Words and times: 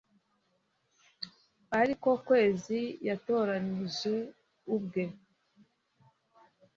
ari 1.79 1.93
ko 2.01 2.11
kwezi 2.27 2.79
yatoranije 3.07 4.15
ubwe 4.75 5.03